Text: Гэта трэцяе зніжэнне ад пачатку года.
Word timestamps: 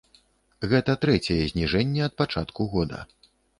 Гэта 0.71 0.95
трэцяе 1.03 1.37
зніжэнне 1.53 2.01
ад 2.09 2.17
пачатку 2.25 2.69
года. 2.75 3.07